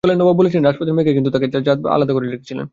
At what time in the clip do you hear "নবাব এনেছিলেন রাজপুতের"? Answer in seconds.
0.23-0.95